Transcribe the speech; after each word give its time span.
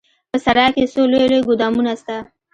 په 0.29 0.37
سراى 0.45 0.69
کښې 0.75 0.85
څو 0.93 1.01
لوى 1.11 1.27
لوى 1.31 1.41
ګودامونه 1.47 1.91
سته. 2.01 2.17